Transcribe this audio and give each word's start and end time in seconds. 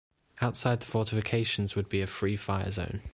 Outside 0.41 0.79
the 0.79 0.87
fortifications 0.87 1.75
would 1.75 1.87
be 1.87 2.01
a 2.01 2.07
free 2.07 2.35
fire 2.35 2.71
zone. 2.71 3.03